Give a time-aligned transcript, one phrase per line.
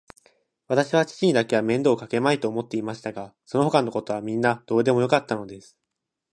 [0.67, 5.77] わたしは父にだけは面倒をかけまいと思っていましたが、そのほかのことはみんなどうでもよかったのです。